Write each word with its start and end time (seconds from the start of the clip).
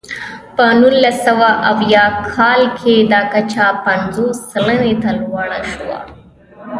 په 0.55 0.65
نولس 0.81 1.17
سوه 1.27 1.49
اویا 1.71 2.05
کال 2.35 2.61
کې 2.79 2.95
دا 3.13 3.21
کچه 3.33 3.65
پنځوس 3.85 4.37
سلنې 4.51 4.93
ته 5.01 5.09
لوړه 5.19 5.59
شوه. 5.73 5.99